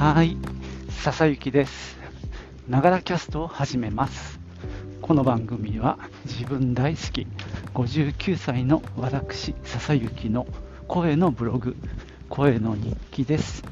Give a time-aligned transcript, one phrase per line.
[0.00, 0.38] はい、
[0.88, 1.98] 笹雪です。
[2.66, 4.40] ながらキャストを始めます。
[5.02, 7.26] この番組は自分大好き
[7.74, 10.46] 59歳の私笹雪の
[10.88, 11.76] 声のブログ、
[12.30, 13.62] 声の日記です。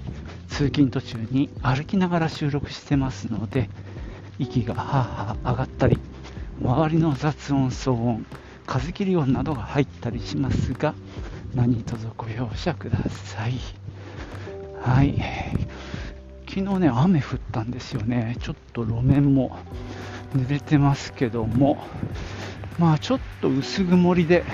[0.50, 3.70] 通勤途中に歩きながら収録してますので、
[4.38, 4.84] 息がはあ
[5.32, 5.98] はあ上がったり、
[6.60, 8.26] 周りの雑音、騒音、
[8.66, 10.94] 風切り音などが入ったりしますが、
[11.54, 13.54] 何卒ご容赦ください。
[14.82, 15.67] はい。
[16.48, 18.36] 昨日ね、雨降ったんですよね。
[18.40, 19.58] ちょっと路面も
[20.34, 21.84] 濡れてますけども、
[22.78, 24.44] まあちょっと薄曇りで、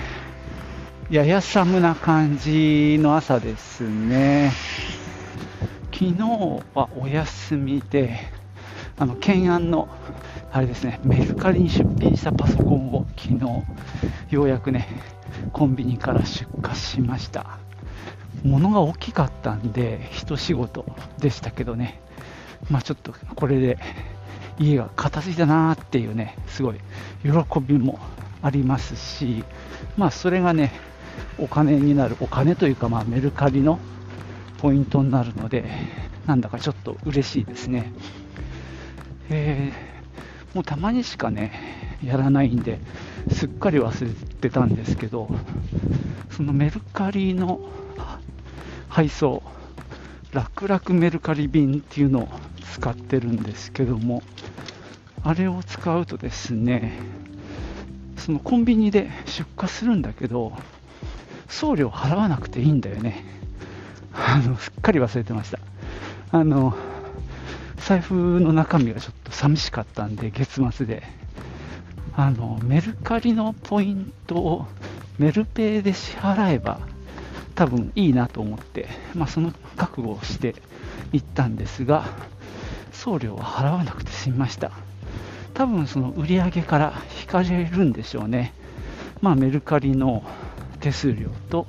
[1.08, 4.50] やや寒な感じの朝ですね。
[5.92, 6.14] 昨日
[6.74, 8.18] はお休みで、
[8.98, 9.88] あの、懸案の、
[10.50, 14.88] あれですね、メルカリに出品したパソコンを昨日、ようやくね、
[15.52, 17.63] コンビニから出荷しました。
[18.42, 20.84] 物が大きかったんで、一仕事
[21.18, 22.00] でしたけどね、
[22.70, 23.78] まあちょっとこれで
[24.58, 26.80] 家が片付いたなーっていうね、すごい
[27.22, 27.98] 喜びも
[28.42, 29.44] ありますし、
[29.96, 30.72] まあそれがね、
[31.38, 33.78] お金になる、お金というか、まあメルカリの
[34.58, 35.64] ポイントになるので、
[36.26, 37.92] なんだかちょっと嬉しいですね。
[39.30, 39.94] えー
[40.54, 42.78] もうたまにしかね、やらないんで、
[43.32, 45.28] すっかり忘れてたんですけど、
[46.30, 47.58] そのメルカリの
[48.94, 49.42] 配送、
[50.30, 52.28] 楽々メルカリ便っていうのを
[52.74, 54.22] 使ってるんですけども、
[55.24, 56.92] あれを使うとですね、
[58.16, 60.52] そのコンビニで出荷するんだけど、
[61.48, 63.24] 送料払わなくていいんだよね。
[64.12, 65.58] あの、すっかり忘れてました。
[66.30, 66.76] あの、
[67.78, 71.02] 財布の中身がちょっと寂しかったんで、月末で。
[72.14, 74.66] あの、メルカリのポイントを
[75.18, 76.93] メルペイで支払えば、
[77.54, 80.54] 多分いいなと思って、まあ、その覚悟をして
[81.12, 82.04] 行ったんですが、
[82.92, 84.72] 送料は払わなくて済みました。
[85.54, 88.52] 多分その売り上げから引かれるんでしょうね。
[89.20, 90.24] まあ、メルカリの
[90.80, 91.66] 手数料と、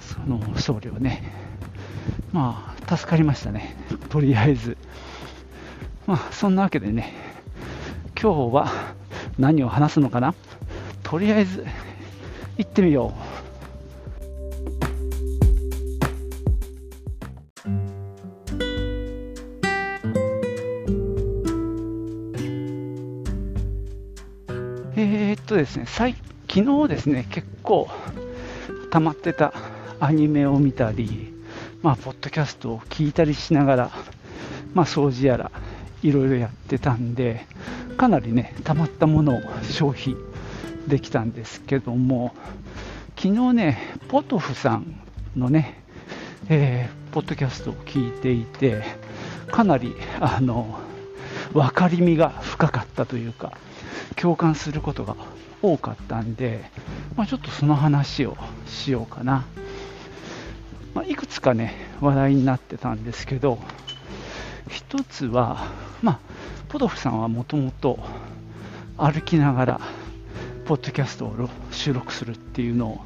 [0.00, 1.32] その送料ね。
[2.32, 3.76] まあ、助かりましたね。
[4.08, 4.76] とりあえず。
[6.06, 7.12] まあ、そんなわけでね、
[8.20, 8.72] 今日は
[9.38, 10.34] 何を話すのかな
[11.04, 11.64] とりあえず
[12.56, 13.27] 行ってみよう。
[25.58, 26.14] ですね、最
[26.48, 27.88] 昨日ですね、結構
[28.90, 29.52] 溜まってた
[30.00, 31.34] アニメを見たり、
[31.82, 33.90] まあ、ポッドキャストを聞いたりしながら、
[34.74, 35.50] まあ、掃除やら
[36.02, 37.46] いろいろやってたんで、
[37.96, 40.16] かなりね、溜まったものを消費
[40.86, 42.34] できたんですけども、
[43.16, 45.00] 昨日ね、ポトフさん
[45.36, 45.82] のね、
[46.48, 48.84] えーポッドキャストを聞いていて、
[49.50, 50.78] かなり、あの、
[51.52, 53.52] 分かりみが深かったというか、
[54.16, 55.16] 共感することが
[55.62, 56.70] 多かったんで、
[57.16, 58.36] まあ、ちょっとその話を
[58.66, 59.44] しようかな。
[60.94, 63.58] まあ、いくつかね、話題になってたんですけど、
[64.68, 65.66] 一つは、
[66.02, 66.18] まあ、
[66.68, 67.98] ポトフさんはもともと
[68.96, 69.80] 歩きながら、
[70.66, 73.00] ポッドキャストを収録するっていうのを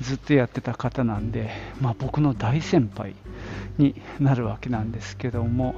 [0.00, 1.50] ずっとやってた方なんで、
[1.80, 3.14] まあ、僕の大先輩
[3.78, 5.74] になるわけなんですけども、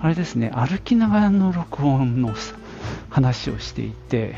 [0.00, 2.34] あれですね、歩きながらの録音の
[3.16, 4.36] 話をしていて、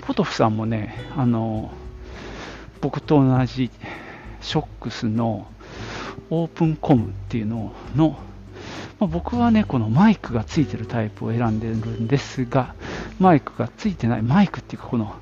[0.00, 1.70] ポトフさんもね、あの、
[2.80, 3.70] 僕と同じ
[4.40, 5.46] ショックスの
[6.30, 8.18] オープンコムっていうのの、
[8.98, 12.74] まあ僕はね、このマイクがついてるタイプを選んでるんですが、
[13.20, 15.14] マイクがついてない、マイクっていうかこの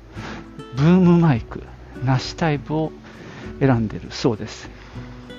[0.75, 1.61] ブームマイク
[2.03, 2.91] なしタイプを
[3.59, 4.71] 選んでるそうです。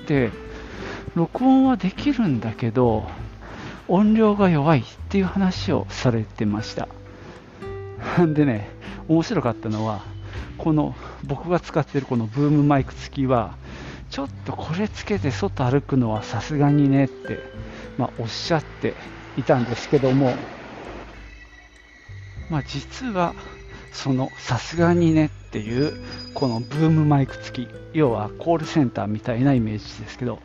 [0.07, 0.31] で、
[1.13, 3.09] 録音はできるんだけど、
[3.87, 6.87] 音量が弱いっていう話をされてました。
[8.33, 8.69] でね、
[9.07, 10.01] 面白かったのは、
[10.57, 13.55] この僕が使ってるこのブームマイク付きは、
[14.09, 17.39] ちょっとこれつけて外歩くのはさすがにねって、
[17.97, 18.93] まあ、おっしゃって
[19.37, 20.33] いたんですけども、
[22.49, 23.33] まあ、実は
[23.91, 25.93] そのさすがにねっていう
[26.33, 30.39] このブームマイク付き要はコールセンターみたいなイメージですけど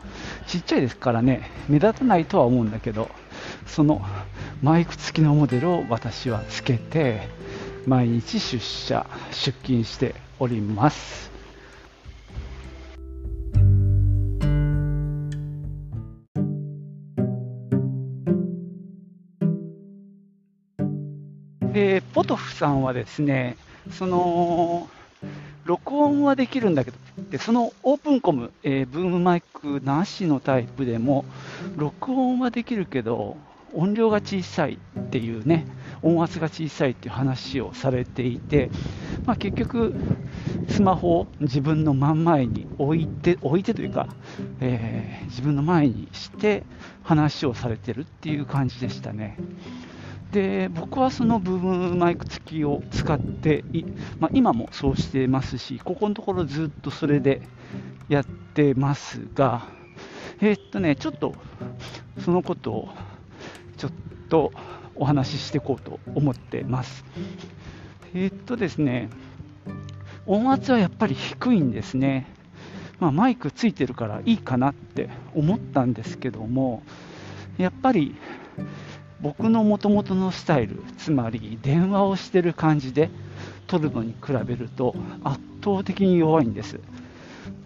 [0.47, 3.09] ちっちゃいですからね目立たないとは思うんだけど
[3.65, 4.01] その
[4.61, 7.27] マイク付きのモデルを私はつけて
[7.85, 11.31] 毎日出社出勤しております。
[21.73, 23.57] でポトフさんはですね
[23.91, 24.87] その
[25.65, 26.97] 録音はできるんだけど、
[27.33, 31.25] でそのオープンコム、えー、ブームマイクなしのタイプでも、
[31.75, 33.37] 録音はできるけど、
[33.73, 35.65] 音量が小さいっていうね、
[36.03, 38.69] 音圧が小さいっていう話をされていて、
[39.25, 39.95] まあ、結局、
[40.69, 44.09] スマホを自分の真ん前に置いて、置いてというか、
[44.59, 46.61] えー、自分の前にして
[47.01, 49.39] 話をされてるっていう感じでしたね。
[50.33, 53.63] で僕はそのブームマイク付きを使って
[54.19, 57.43] まあ、今もそうしてますし、ここのところずっとそれで
[58.09, 59.67] やってますが、
[60.41, 61.35] えー、っとね、ちょっと
[62.19, 62.89] そのことを
[63.77, 63.91] ちょっ
[64.27, 64.51] と
[64.95, 67.05] お話ししていこうと思ってます。
[68.15, 69.09] えー、っとですね、
[70.25, 72.25] 音圧はやっぱり低いんですね。
[72.99, 76.81] まあ、マイクついてるからいいかなって思ったんですけども、
[77.59, 78.15] やっぱり
[79.23, 83.09] 僕のもともとのスタイル、つまり電話をしてる感じで
[83.67, 84.93] 撮るのに比べると
[85.23, 86.81] 圧倒的に弱いんです。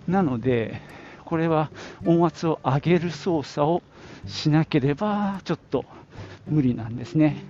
[0.07, 0.79] なので、
[1.25, 1.71] これは
[2.05, 3.83] 音圧を上げる操作を
[4.27, 5.83] しなければちょっと
[6.47, 7.43] 無理なんですね。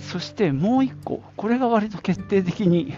[0.00, 2.92] そしてもう1個、これが割と決定的に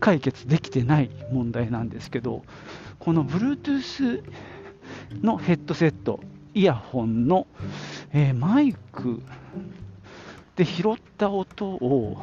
[0.00, 2.42] 解決できてない問題なんですけど、
[2.98, 4.24] この Bluetooth
[5.22, 6.18] のヘッドセット、
[6.54, 7.46] イヤホンの
[8.12, 9.20] えー、マイク
[10.56, 12.22] で拾った音を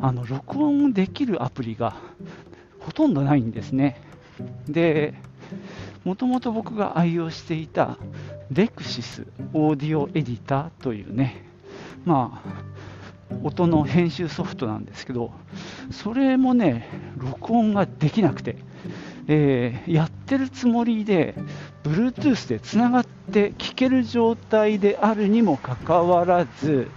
[0.00, 1.96] あの録音できるアプリが
[2.80, 4.00] ほとんどないんですね。
[4.68, 5.14] で、
[6.04, 7.98] もともと僕が愛用していた
[8.52, 11.44] レクシスオーディオエディターというね、
[12.04, 15.32] まあ、音の編集ソフトなんですけど、
[15.90, 18.56] それもね、録音ができなくて、
[19.28, 21.34] えー、やってるつもりで、
[21.82, 26.88] Bluetooth でつながって聞ける状態であるにもかかわらず、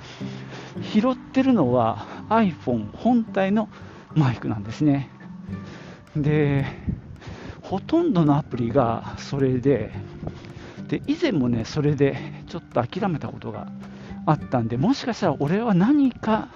[0.82, 3.70] 拾ってるのは iPhone 本体の
[4.14, 5.10] マイクなんですね。
[6.16, 6.66] で、
[7.62, 9.92] ほとんどのアプリがそれで、
[10.88, 13.68] で以前もね、それでちょっと諦めたことが
[14.26, 16.50] あったんで、もしかしたら俺は何か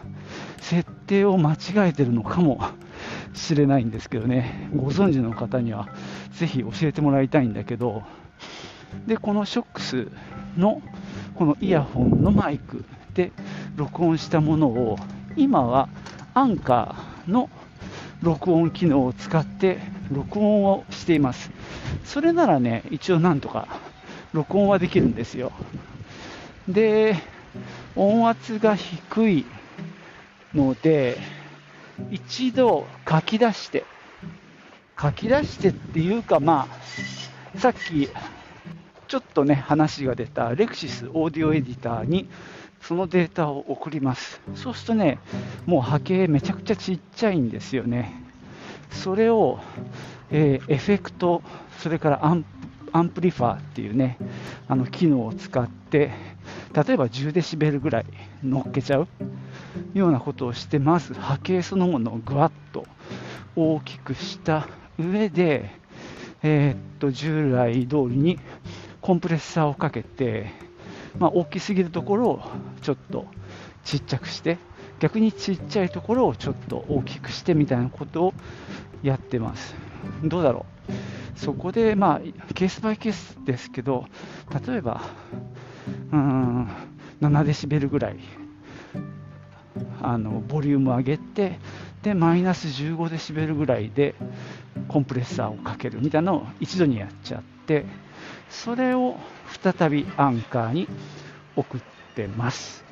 [0.59, 2.61] 設定を間違えてるのかも
[3.33, 5.89] しれないんですけどね、ご存知の方には
[6.31, 8.03] ぜひ教えてもらいたいんだけど、
[9.07, 10.11] で、この SHOX
[10.57, 10.81] の
[11.35, 13.31] このイヤホンのマイクで
[13.75, 14.97] 録音したものを、
[15.35, 15.89] 今は
[16.33, 17.49] アンカーの
[18.21, 19.79] 録音機能を使って
[20.11, 21.51] 録音をしています。
[22.05, 23.67] それならね、一応なんとか
[24.31, 25.51] 録音はできるんですよ。
[26.67, 27.17] で、
[27.95, 29.45] 音圧が低い
[30.53, 31.17] ので、
[32.11, 33.85] 一度書き出して、
[34.99, 36.67] 書き出してっていうか、ま
[37.55, 38.09] あ、さっき、
[39.07, 42.27] ちょっとね、話が出たレクシスオーディオエディターに、
[42.81, 44.41] そのデータを送ります。
[44.55, 45.19] そうするとね、
[45.65, 48.13] もう波形めちゃくちゃちっちゃいんですよね。
[48.91, 49.59] それを、
[50.31, 51.41] えー、エフェクト、
[51.79, 52.62] それからアンプ
[52.93, 54.17] アンプリファーっていうね、
[54.67, 56.11] あの機能を使って、
[56.73, 58.05] 例えば10デシベルぐらい
[58.43, 59.07] 乗っけちゃう
[59.95, 62.85] ようなことをして、まず波形そのものをぐわっと
[63.55, 64.67] 大きくした
[64.99, 65.71] 上で、
[66.43, 68.39] えー、っと従来通りに
[69.01, 70.51] コンプレッサーをかけて、
[71.17, 72.41] まあ、大きすぎるところを
[72.81, 73.25] ちょっと
[73.83, 74.59] ちっちゃくして、
[74.99, 78.33] 逆にちっちゃいところをちょっと大きくしてみたいなことを
[79.01, 79.75] やってます。
[80.23, 81.12] どうだろう？
[81.35, 84.05] そこで、まあ、ケースバイケースですけど、
[84.67, 85.01] 例えば、
[86.11, 86.67] うん、
[87.21, 88.17] 7デシベルぐらい
[90.01, 91.59] あのボリューム上げて
[92.03, 94.15] でマイナス15デシベルぐらいで
[94.89, 97.85] コンプレッサーをかけるみたいなのを一度にやっちゃって
[98.49, 99.15] それを
[99.63, 100.87] 再びアンカーに
[101.55, 101.81] 送っ
[102.15, 102.82] てます。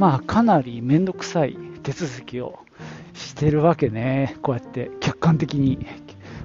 [0.00, 2.58] まあかなり面倒くさい手続きを
[3.12, 5.86] してるわけねこうやって客観的に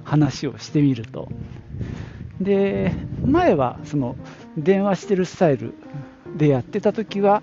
[0.03, 1.29] 話をしてみると。
[2.41, 2.91] で、
[3.25, 4.17] 前はその
[4.57, 5.73] 電話してるスタイル
[6.35, 7.41] でやってた時は、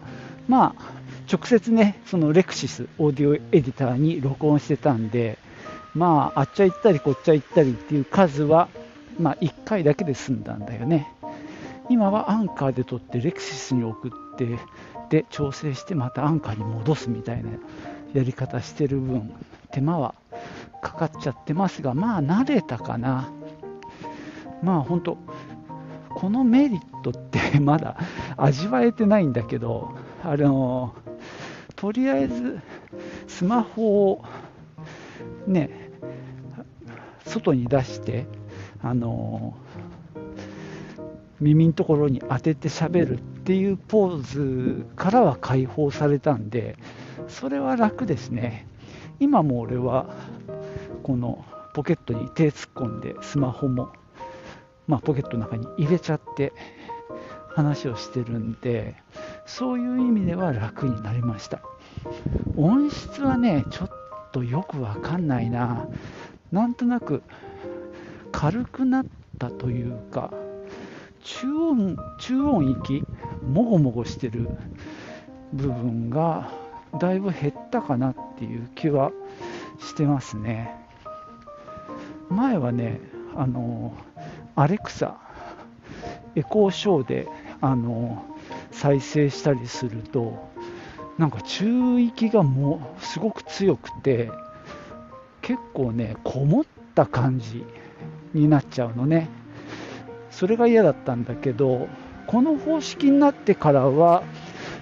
[0.48, 0.92] まあ、
[1.32, 5.38] 直接ね、そのレクシスオーディオエディターに録音してたんで、
[5.94, 8.68] まあ、あっちゃ行ったりこっちゃ行ったりっていう数は、
[9.18, 11.10] まあ、1回だけで済んだんだよね。
[11.88, 14.46] 今はアンカーで撮ってレクシスに送って
[15.12, 17.50] で調整してまたアンカーに戻すみたいな
[18.14, 19.30] やり方してる分
[19.70, 20.14] 手間は
[20.80, 23.30] かかっちゃってますが、まあ慣れたかな。
[24.62, 25.18] まあ本当、
[26.14, 27.98] このメリットってまだ
[28.38, 30.94] 味わえてないんだけど、あの、
[31.76, 32.60] とりあえず
[33.28, 34.24] スマホを
[35.46, 35.90] ね、
[37.26, 38.24] 外に出して、
[38.82, 39.54] あの、
[41.38, 46.76] 耳のところに当てて喋るっっていうポーズからは解放されたんで、
[47.26, 48.68] それは楽ですね。
[49.18, 50.06] 今も俺は
[51.02, 51.44] この
[51.74, 53.92] ポケットに手突っ込んでスマホも、
[54.86, 56.52] まあ、ポケットの中に入れちゃって
[57.54, 58.94] 話をしてるんで
[59.46, 61.62] そういう意味では楽になりました
[62.56, 63.90] 音質はねちょっ
[64.32, 65.88] とよくわかんないな
[66.50, 67.22] なんとなく
[68.30, 69.06] 軽くなっ
[69.38, 70.32] たというか
[71.22, 73.04] 中音中音域
[73.46, 74.48] もごもごしてる
[75.52, 76.50] 部分が
[76.98, 79.12] だいぶ減ったかなっていう気は
[79.80, 80.74] してますね。
[82.28, 83.00] 前はね
[83.34, 83.94] あの
[84.54, 85.18] アレクサ
[86.34, 87.28] エコーショーで
[87.60, 88.24] あの
[88.70, 90.50] 再生したりすると
[91.18, 94.30] なんか中域がもうすごく強くて
[95.42, 97.64] 結構ねこもった感じ
[98.32, 99.28] になっちゃうのね。
[100.30, 101.88] それが嫌だったんだけど
[102.32, 104.24] この方式になってからは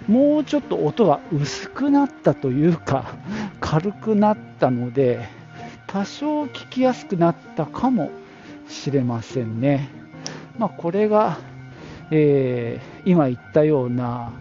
[0.08, 3.14] もうちょっと音が薄くなったというか
[3.60, 5.28] 軽くなったので
[5.86, 8.10] 多少聞きやすくなったかも
[8.68, 9.90] しれませんね。
[10.56, 11.38] まあ、これが
[12.10, 14.32] えー、今言ったような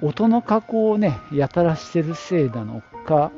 [0.00, 3.30] 音の加工をねやたらしてるせいなのか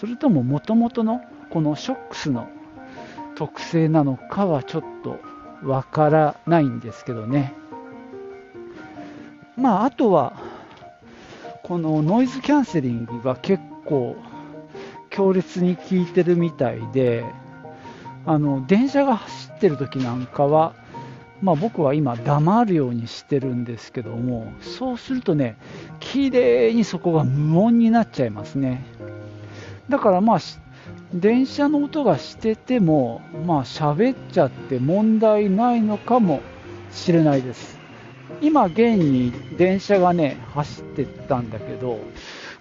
[0.00, 2.48] それとももともとのこのショックスの
[3.36, 5.20] 特性なのかはちょっと
[5.62, 7.54] わからないんですけどね
[9.56, 10.34] まああとは
[11.62, 14.16] このノイズキャンセリングが結構
[15.10, 17.24] 強烈に効いてるみたいで
[18.26, 20.74] あの電車が走ってる時なんかは
[21.44, 25.58] まあ、僕は今黙るようにしてるんですけどもそうするとね
[26.00, 28.82] 綺麗にそこが無音になっちゃいますね。
[29.90, 30.38] だからまあ
[31.12, 36.40] 電車の音がしててもまあ喋っちゃって問題ないのかも
[36.90, 37.78] しれないです。
[38.40, 41.98] 今現に電車がね走ってたんだけど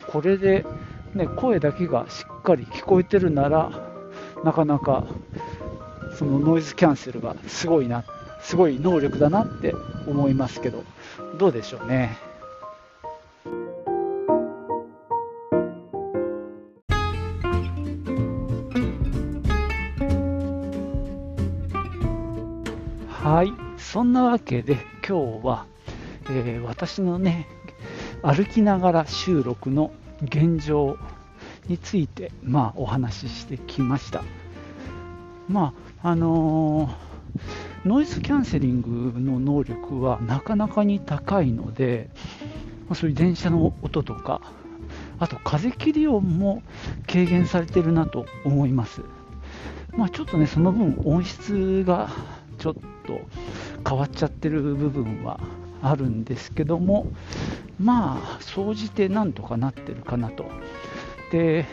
[0.08, 0.66] これで、
[1.14, 3.70] ね、声だけがしっかり聞こえてるなら
[4.44, 5.06] なかなか
[6.18, 8.04] そのノイズキャンセルがすごいな
[8.42, 9.74] すごい能力だなって
[10.08, 10.84] 思いますけど、
[11.38, 12.18] どうでしょうね？
[23.08, 25.66] はい、そんなわけで今日は、
[26.30, 27.48] えー、私のね、
[28.22, 29.92] 歩きながら収録の
[30.22, 30.98] 現状
[31.68, 34.24] について、まあ、お話ししてきました。
[35.50, 37.14] まあ、あのー
[37.86, 42.10] ノイズキャンセリングの能力はなかなかに高いので、
[42.96, 44.40] そういう電車の音とか、
[45.20, 46.64] あと風切り音も
[47.08, 49.02] 軽減されてるなと思います。
[49.98, 52.10] まあ、ちょっとね、その分音質が
[52.58, 52.74] ちょっ
[53.06, 53.20] と
[53.88, 55.40] 変わっちゃってる部分は
[55.82, 57.08] あるんですけども、
[57.80, 60.46] まあ、総じてなんとかなってるかなと。
[61.32, 61.66] で、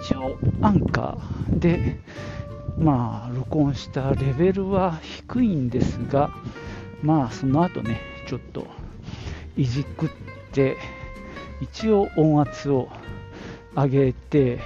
[0.00, 2.00] 一応、アンカーで、
[2.78, 6.30] まあ、録音したレベルは低いんですが、
[7.02, 8.66] まあ、その後ね、ちょっと
[9.56, 10.08] いじくっ
[10.52, 10.76] て、
[11.60, 12.88] 一応音圧を
[13.74, 14.60] 上げて、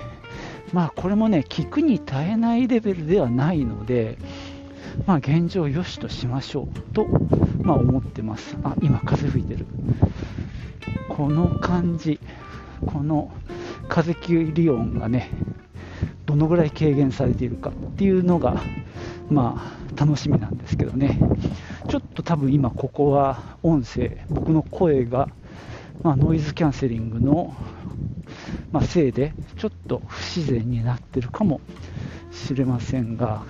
[0.72, 4.16] まあ、これもね、聞くに耐えないレベルではないので、
[5.06, 7.06] まあ、現状良しとしましょうと、
[7.62, 8.56] まあ、思ってます。
[8.62, 9.66] あ、今、風吹いてる。
[11.08, 12.18] この感じ、
[12.86, 13.30] この
[13.88, 15.30] 風切り音がね、
[16.26, 18.62] どのぐらい軽減されているかっていうのが、
[19.30, 21.18] まあ、楽しみなんですけどね、
[21.88, 25.28] ちょっと多分今、ここは音声、僕の声が、
[26.02, 27.54] まあ、ノイズキャンセリングの、
[28.70, 31.60] まあ、せいで、ちょっと不自然になってるかも
[32.64, 33.44] ませんが、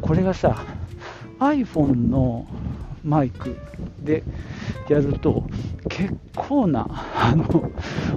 [0.00, 0.64] これがさ、
[1.38, 2.46] iPhone の
[3.04, 3.56] マイク
[4.00, 4.22] で
[4.88, 5.44] やると
[5.88, 7.72] 結構なあの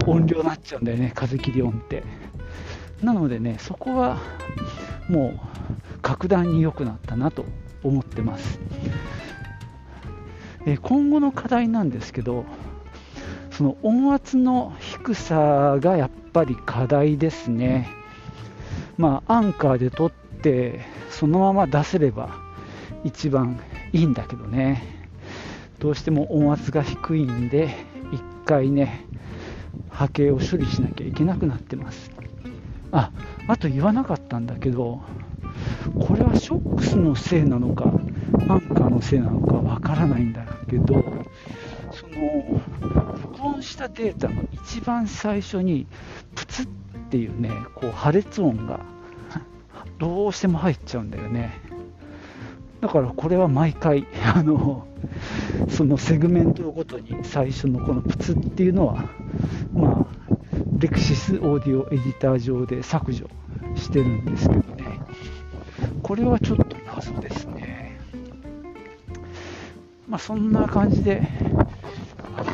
[0.05, 2.03] 音量になっちゃうんだよね、風切り音って。
[3.01, 4.17] なのでね、そこは
[5.09, 5.39] も
[5.95, 7.45] う格段に良くなったなと
[7.83, 8.59] 思ってます。
[10.67, 12.45] え今後の課題なんですけど、
[13.51, 17.89] その音圧の低さがやっぱり課題ですね。
[18.97, 22.37] まあ、アンカーで撮って、そのまま出せれば
[23.03, 23.59] 一番
[23.93, 24.83] いいんだけどね。
[25.79, 27.75] どうしても音圧が低いんで、
[28.11, 29.05] 一回ね、
[29.89, 32.15] 波形を処理しなきゃいけなくなってます。
[32.95, 33.11] あ
[33.47, 35.01] あと言わなかったんだけど
[35.99, 37.91] これはショックスのせいなのか
[38.47, 41.03] アンカーのせいなのかわからないんだけど
[41.91, 42.61] その
[43.21, 45.87] 録音したデータの一番最初に
[46.35, 46.69] プツッ
[47.05, 48.79] っていうねこう破裂音が
[49.99, 51.53] どうしても入っちゃうんだよね。
[52.81, 54.85] だからこれは毎回 あの
[55.69, 59.05] そのセグメントごとに最初のこのプツっていうのは
[59.73, 60.05] まあ
[60.79, 63.29] レクシスオーディオエディター上で削除
[63.75, 64.99] してるんですけどね。
[66.03, 67.99] これはちょっと謎ですね。
[70.07, 71.27] まあそんな感じで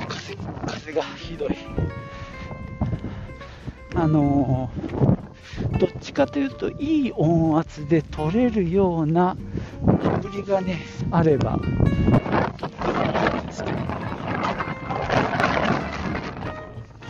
[0.08, 1.56] 風風がひどい。
[3.94, 4.70] あの
[5.80, 9.36] どっちかというといい音圧で取れるような
[9.88, 10.80] アプリがね
[11.12, 11.60] あれば。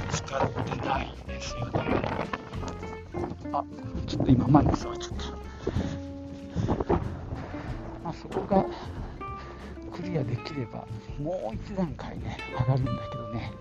[0.10, 1.72] 使ってないんですよね。
[3.54, 3.64] あ
[4.08, 5.32] ちょっと今マイク触っちゃった。
[8.04, 8.66] まあそこが
[9.96, 10.88] クリアできれば
[11.20, 13.52] もう一段階ね上がるんだけどね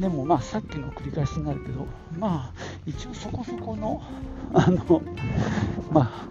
[0.00, 1.86] でもまあさっきの繰り返しになるけど
[2.18, 4.02] まあ一応そこそこの
[4.54, 5.02] あの
[5.92, 6.26] ま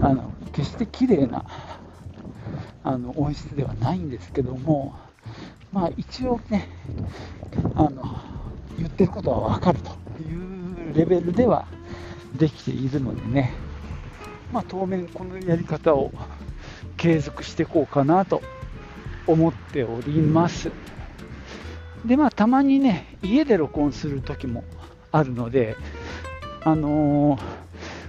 [0.00, 1.44] ああの決して綺麗な
[2.84, 4.94] あの音質ではないんですけども
[5.72, 6.68] まあ一応ね
[7.74, 8.20] あの
[8.78, 9.90] 言ってることは分かると
[10.22, 11.66] いうレベルでは
[12.36, 13.52] できているのでね
[14.52, 16.12] まあ当面このやり方を
[16.96, 18.42] 継続していこうかなと
[19.26, 20.70] 思っております。
[22.04, 24.64] でまあたまにね家で録音する時も
[25.10, 25.76] あるので
[26.64, 27.40] あのー、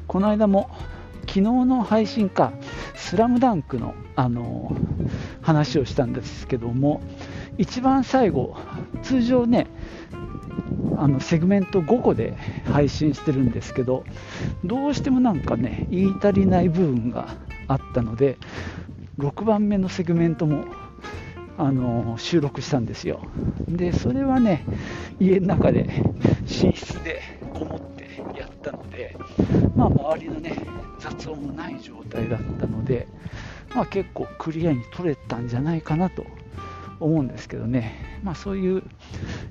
[0.07, 0.69] この間も
[1.21, 2.53] 昨日の配信か
[2.95, 7.01] 「スラムダンクの、あのー、話をしたんですけども
[7.57, 8.55] 一番最後
[9.01, 9.67] 通常ね
[10.97, 12.35] あのセグメント5個で
[12.71, 14.03] 配信してるんですけど
[14.63, 17.35] どうしてもなんかね言い足りない部分が
[17.67, 18.38] あったので
[19.19, 20.65] 6番目のセグメントも
[21.57, 23.22] あの収録したんですよ。
[23.67, 24.65] でそれはね
[25.19, 25.83] 家の中で
[26.41, 27.22] 寝室で
[27.53, 29.15] こもってやったので、
[29.75, 30.57] まあ、周りのね
[31.00, 33.07] 雑音もない状態だったので、
[33.75, 36.25] まあ、結構クリアに撮れたんじゃないかなと
[37.00, 38.83] 思うんですけどね、まあ、そういう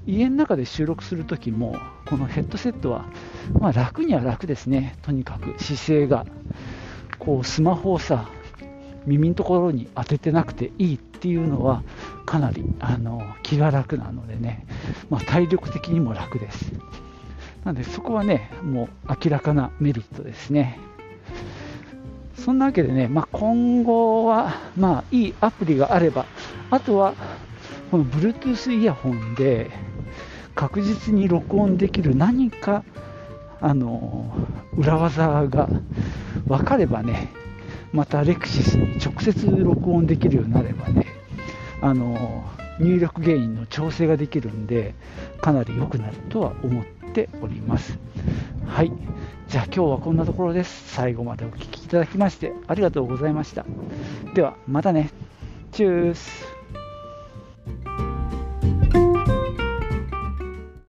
[0.06, 1.76] 家の中で収録するときも
[2.08, 3.06] このヘッドセットは、
[3.60, 4.96] まあ、楽には楽ですね。
[5.02, 6.26] とにかく姿勢が
[7.18, 8.28] こうスマホをさ
[9.06, 11.82] 耳のところに当ててなくていいっていうのは
[12.26, 14.66] かなりあの気が楽なのでね、
[15.10, 16.72] まあ、体力的にも楽です。
[17.64, 20.78] なのでそこはね、もう明らかなメリットですね。
[22.36, 26.26] そんなわけでね、まあ、今後は、まあ、いいアプリがあれば、
[26.70, 27.14] あとは
[27.90, 29.70] この Bluetooth イヤホンで
[30.54, 32.84] 確実に録音できる何か
[33.60, 34.34] あの
[34.76, 35.68] 裏技が
[36.46, 37.30] 分かればね、
[37.92, 41.06] またレクシスに直接録音できるようになればね、
[41.80, 42.44] あの
[42.80, 44.94] 入力原因の調整ができるんで、
[45.40, 47.98] かなり良くなるとは思っております。
[48.66, 48.92] はい。
[49.48, 50.94] じゃあ今日はこんなところです。
[50.94, 53.66] 最後までお聴きいただきましてありがとうございました。
[54.34, 55.10] ではまたね。
[55.72, 56.61] チュース